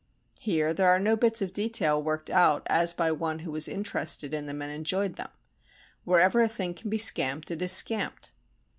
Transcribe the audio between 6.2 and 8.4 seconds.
a thing can be scamped it is scamped.